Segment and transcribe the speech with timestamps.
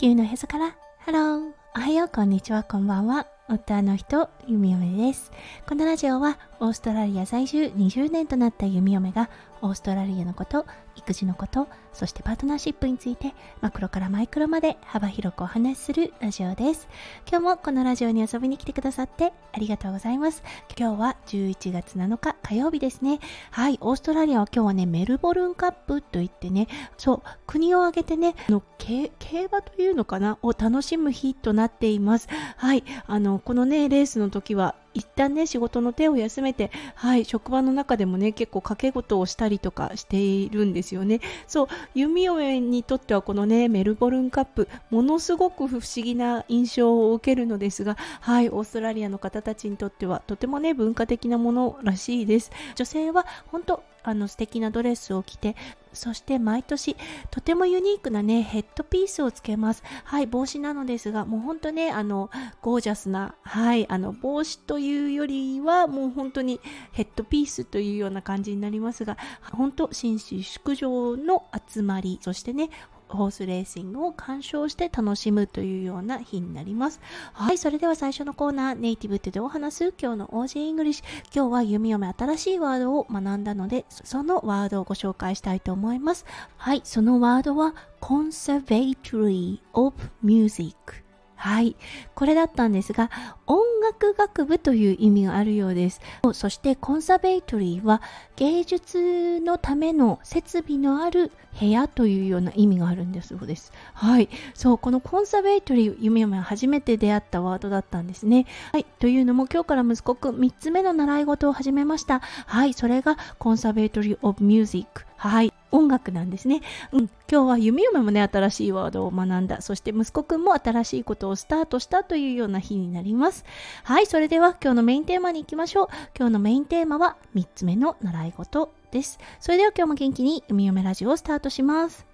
[0.00, 0.74] 地球のおへそから。
[1.00, 2.08] ハローおはよう。
[2.08, 2.62] こんにちは。
[2.62, 3.26] こんばんは。
[3.50, 5.30] 夫の人ゆみおめです。
[5.68, 9.28] このラジオはオーストラリア在住20年となったゆみおめが
[9.62, 10.66] オーストラリアのこと
[10.96, 16.88] 育児のことそしてパートナーシップについてマクロからマイクロまで幅広くお話しするラジオです。
[17.28, 20.42] 今日もこのラジオに遊びに来てくださってありがとうございます。
[20.78, 23.18] 今日は11月7日火曜日ですね。
[23.50, 29.10] はいオーストラリアは今日はねメルボルンカップといってねそう国を挙げてねの競
[29.46, 32.28] 馬というのかなを楽しむ日となっています。
[32.56, 41.20] はいあのこのねレースの時は一旦ね仕事の手を休めてはい職場の中でもね結構掛け事をしたりとかしているんですよね。
[41.46, 52.50] そう弓嫁にとってはこのねメルボルンカップものすごく不思議な印象を受けるのですがはいオーストラリアの方たちにとってはとてもね文化的なものらしいです。
[52.74, 55.56] 女性は本当あの素敵なドレスを着て
[55.92, 56.96] そして毎年
[57.30, 59.82] とてもユニークなね headpiece をつけます。
[60.04, 62.30] はい帽子なのですがもう本当ねあの
[62.62, 66.60] ゴージャスなはいあの帽子というよりはもう本当に
[66.92, 69.16] headpiece というような感じになりますが
[69.52, 72.70] 本当紳士淑女の集まりそしてね
[73.16, 77.00] horse racing を鑑賞して楽しむというような日になります。
[77.32, 81.04] はい、それでは最初のコーナー、ネイティブってどう話す今日の Aussie English。
[81.34, 86.24] 今日は弓嫁新しいワードを学んだので、そのワードをご紹介したいと思います。
[86.56, 91.04] はい、そのワードは Conservatory of Music。
[91.40, 91.74] はい。
[92.14, 93.10] これだったんですが、
[93.50, 96.00] 音楽学部という意味があるようです。
[96.34, 98.00] そして、コンサベイトリーは
[98.36, 103.72] 芸術のための設備のある部屋というような意味があるんだそうです。
[103.92, 104.28] はい。
[104.54, 108.46] そう、このコンサベイトリー、夢嫁は初めて出会ったワードだったんですね。
[108.70, 108.86] はい。
[109.00, 112.20] というのも、今日から息子くん3つ目の習い事を始めました。
[112.20, 112.72] はい。
[112.72, 115.06] それが、コンサベイトリー・オブ・ミュージック。
[115.16, 115.52] はい。
[115.72, 116.62] 音楽なんですね。
[116.92, 119.60] うん、今日は弓嫁もね、新しいワードを学んだ。
[119.60, 123.39] そして息子くんも新しいことをスタートしたというような日になります。
[123.84, 125.88] はい、それでは今日のメインテーマに行きましょう。
[126.16, 129.18] 今日のメインテーマは3つ目の習い事です。
[129.38, 132.09] それでは今日も元気に海嫁ラジオをスタートします。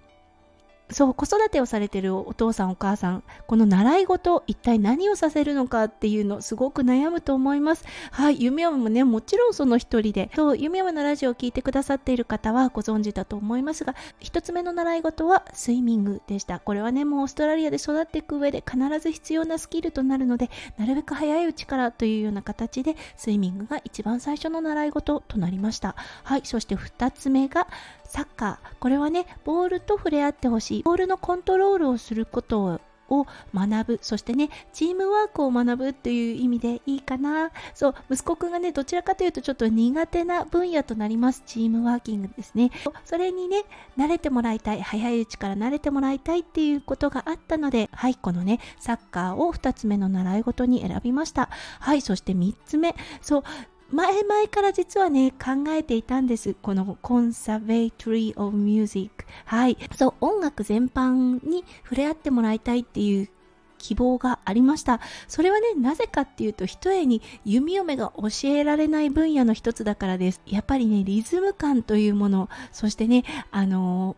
[0.89, 7.85] そう子育てをされてるお父さんお母さんこの習い事一体何をさせるのかっていうのすごく悩むと思います。
[8.11, 16.59] はい夢嫁もねもちろんその一人でそう夢嫁のラジオを聞いてくださっている方はご存知だと思いますが一つ目の習い事はスイミングでした。
[16.59, 25.95] これはねもうオーストラリアで育っていく上で必ず必要なスキルとなるのでなるべく早いうちからというような形でスイミングが一番最初の習い事となりました。
[26.23, 27.67] はいそして2つ目が
[28.05, 28.77] サッカー。
[28.79, 30.76] これはねボールと触れ合ってほしい。
[30.83, 32.79] ボールのコントロールをすること
[33.09, 33.99] を学ぶ。
[34.01, 37.51] そしてねチームワークを学ぶっていう意味でいいかな。
[37.73, 41.41] そう息子くんがねどちらかというとちょっと苦手な分野となります。
[41.45, 42.69] チームワーキングですね。
[43.05, 43.63] それにね
[43.97, 44.81] 慣れてもらいたい。
[44.81, 51.49] 早いうちから慣れてもらいたいっていうことがあったのではいこのねサッカーを2つ目の習い事に選びました。
[51.79, 52.93] はいそして3つ目。
[53.21, 53.43] そう
[53.89, 56.55] 前々から実はね考えていたんです。
[56.61, 59.77] このコンサベイトリー・オブ・ミュージックはい。
[59.95, 63.29] そう音楽全般に触れ合ってもらいたいっていう
[63.77, 64.99] 希望がありました。
[65.27, 70.41] それはねなぜかっていうと一重に弓嫁が教えられない分野の一つだからです。
[70.45, 72.49] やっぱりねリズム感というもの。
[72.71, 74.17] そしてねあの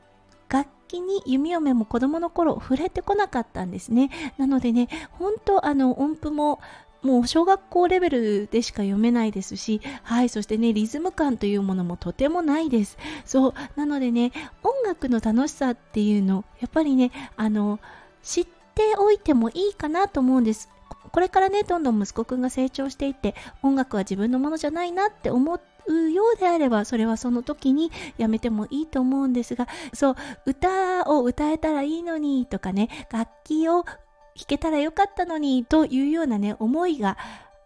[0.50, 4.10] 楽器に弓嫁も子供の頃触れてこなかったんですね。
[4.38, 6.60] なのでね本当あの音符も
[7.02, 12.98] もう小学校レベルでしか読めないですし、はい、そしてね、リズム感というものもとてもないです。
[13.26, 14.32] そう、なのでね、
[14.64, 17.80] 音楽の楽しさっていうの、やっぱりね、あの、
[18.22, 18.46] 知っ
[18.76, 20.70] ておいてもいいかなと思うんです。
[21.12, 23.34] これからね、どんどん息子くんが成長していって、
[23.64, 33.86] 音楽は自分のものじゃないなって思うようであればそれはその時にやめてもいいと思うんですがそう歌を歌えたらいいのにとかね楽器を
[34.36, 37.18] 弾けたらよかったのにというようなね思いが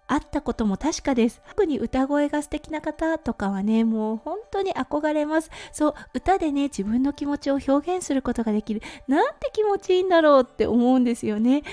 [0.07, 1.41] あったことも確かです。
[1.49, 5.49] 特に歌声が素敵な方とかはね、もう本当に憧れます。
[5.71, 8.81] そう、歌でね、自分の気持ちを表現することができる。
[9.07, 11.63] なんて気持ちいいんだろうって思うんですよね。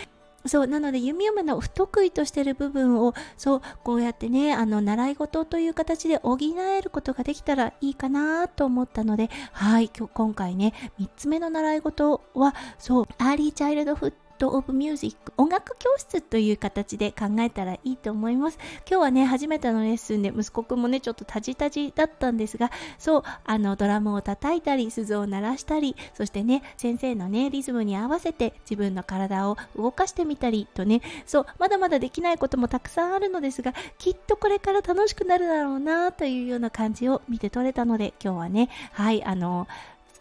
[0.46, 18.58] そうなので弓嫁の不得意としてる部分をそうこうやってねあの習い事という形で補えることができたらいいかなと思ったのではい今日今回ね3つ目の習い事はそう early childhood of music 音楽教室という形で考えたらいいと思います。
[18.88, 39.68] 今日はね初めてのレッスンで息子くんもねちょっとタジタジだったんですがそうあのドラムを叩いたり鈴を鳴らしたりそしてね先生のねリズムに合わせて自分の体を動かしてみたりとねそうまだまだできないこともたくさんあるのですがきっとこれから楽しくなるだろうなというような感じを見て取れたので今日はねはいあの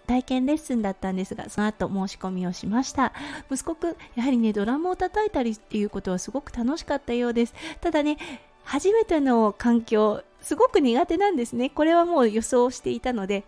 [0.09, 3.13] 体験レッスンだったんですがその後申し込みをしました。
[3.51, 7.53] 息子くんやはりねドラムを叩いたりっていうことはすごく楽しかったようです。
[7.79, 8.17] ただね
[8.63, 11.69] 初めての環境すごく苦手なんですね。
[11.69, 13.43] これはもう予想していたので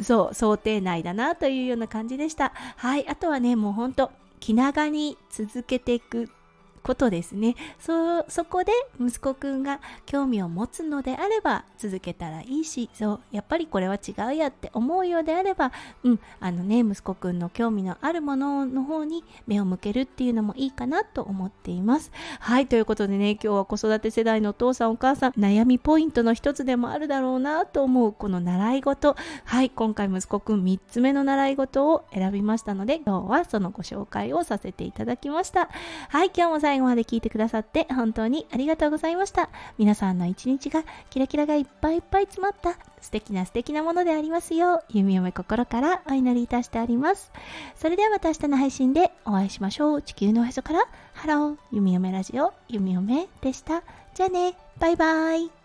[0.00, 2.54] そう想定内だなというような感じでした。
[2.54, 4.10] はいあとはねもうほんと
[4.40, 6.30] 気長に続けていく
[6.78, 7.56] ことですね。
[7.78, 15.72] そそこで息子くんが興味を持つのであれば続けたらいいしそうやっぱりこれは違うやって思うようであれば
[16.02, 22.10] うんあのね息子くんの興味のあるものの方に目を向けるっていうのもいいかなと思っています。
[22.40, 29.16] はいということでね今日は子育て世代のお父さんお母さん悩みポイントの一つでもあるだろうなと思うこの習い事。
[29.44, 35.68] はい今回息子くん3つ目の習い事を選びましたので今日はそのご紹介をさせていただきました。
[36.08, 39.48] はい今日も最後まで聞いてくださって本当にありがとうございました。
[39.78, 47.32] 皆さんの一日がキラキラがいっぱいいっぱい詰まった素敵な素敵なものでありますよう、弓嫁心からお祈りいたしてあります。
[47.74, 50.02] それではまた明日の配信でお会いしましょう。
[50.02, 53.82] 地球のおへそからハロー、弓嫁ラジオ、弓嫁でした。
[54.12, 55.57] じゃあね、バイバイ。